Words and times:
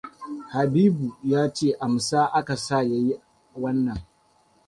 Habibua 0.53 1.09
ya 1.31 1.41
ce 1.55 1.69
Amsa 1.85 2.21
aka 2.39 2.55
saka 2.65 2.83
ya 2.89 2.97
yi 3.05 3.13
wannan. 3.61 3.99